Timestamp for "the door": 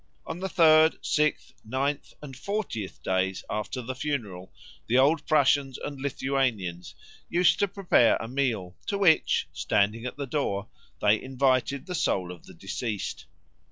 10.17-10.69